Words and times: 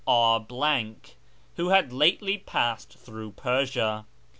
R, 0.07 0.43
who 1.57 1.69
had 1.69 1.93
lately 1.93 2.39
passed 2.39 2.97
through 2.97 3.33
Persia. 3.33 4.07